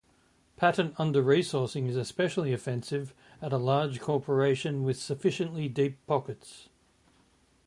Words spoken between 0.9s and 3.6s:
under-resourcing is especially offensive at a